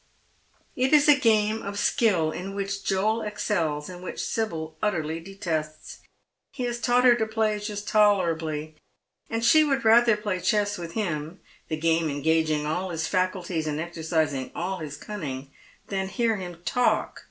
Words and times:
It 0.75 0.93
is 0.93 1.07
a 1.07 1.13
game 1.15 1.61
of 1.61 1.77
skill 1.77 2.31
in 2.31 2.55
which 2.55 2.83
Joel 2.83 3.21
excels 3.21 3.87
and 3.87 4.01
which 4.01 4.19
Sibyl 4.25 4.75
utteriy 4.81 5.23
detests. 5.23 5.99
He 6.53 6.63
has 6.63 6.79
taught 6.81 7.03
her 7.03 7.13
to 7.13 7.27
play 7.27 7.59
just 7.59 7.87
tolerably, 7.87 8.77
and 9.29 9.45
she 9.45 9.63
would 9.63 9.85
rather 9.85 10.17
play 10.17 10.39
chess 10.39 10.75
with 10.79 10.93
him— 10.93 11.39
the 11.69 11.77
game 11.77 12.09
engaging 12.09 12.65
all 12.65 12.89
his 12.89 13.05
faculties 13.05 13.67
and 13.67 13.79
exercising 13.79 14.49
all 14.55 14.79
his 14.79 14.97
cunning— 14.97 15.51
than 15.89 16.07
hear 16.07 16.37
him 16.37 16.53
talk; 16.53 16.63
260 16.63 16.73
Dead 16.73 16.81
Men's 16.81 17.09
Shoes. 17.13 17.19